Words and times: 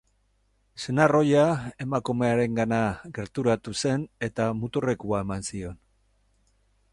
Senar 0.83 1.11
ohia 1.17 1.43
emakumearengana 1.85 2.79
gerturatu 3.19 3.75
zen 3.83 4.09
eta 4.29 4.49
muturrekoa 4.63 5.21
eman 5.27 5.47
zion. 5.51 5.79